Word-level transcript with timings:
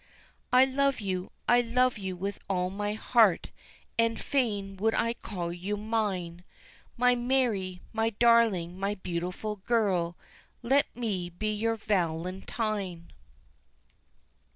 "I 0.51 0.65
love 0.65 0.99
you, 0.99 1.29
I 1.47 1.61
love 1.61 1.99
you 1.99 2.15
with 2.15 2.39
all 2.49 2.71
my 2.71 2.93
heart, 2.93 3.51
And 3.99 4.19
fain 4.19 4.75
would 4.77 4.95
I 4.95 5.13
call 5.13 5.53
you 5.53 5.77
mine, 5.77 6.43
My 6.97 7.13
Mary, 7.13 7.81
my 7.93 8.09
darling, 8.09 8.79
my 8.79 8.95
beautiful 8.95 9.57
girl, 9.57 10.17
Let 10.63 10.87
me 10.95 11.29
be 11.29 11.53
your 11.53 11.75
Valentine." 11.75 13.11